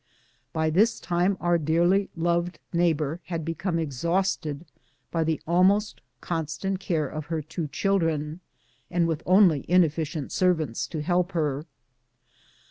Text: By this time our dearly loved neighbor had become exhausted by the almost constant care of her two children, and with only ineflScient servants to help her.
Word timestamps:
By 0.51 0.71
this 0.71 0.99
time 0.99 1.37
our 1.39 1.59
dearly 1.59 2.09
loved 2.17 2.57
neighbor 2.73 3.19
had 3.25 3.45
become 3.45 3.77
exhausted 3.77 4.65
by 5.11 5.23
the 5.23 5.39
almost 5.45 6.01
constant 6.21 6.79
care 6.79 7.07
of 7.07 7.27
her 7.27 7.43
two 7.43 7.67
children, 7.67 8.39
and 8.89 9.07
with 9.07 9.21
only 9.27 9.61
ineflScient 9.69 10.31
servants 10.31 10.87
to 10.87 11.03
help 11.03 11.33
her. 11.33 11.67